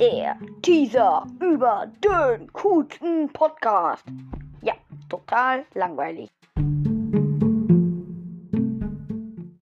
Der 0.00 0.34
Teaser 0.62 1.26
über 1.40 1.86
den 2.02 2.50
coolsten 2.54 3.28
Podcast. 3.34 4.02
Ja, 4.62 4.72
total 5.10 5.66
langweilig. 5.74 6.30